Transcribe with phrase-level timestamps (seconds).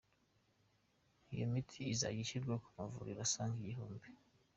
[1.33, 4.07] Iyo miti izajya ishyirwa ku mavuriro asaga igihumbi.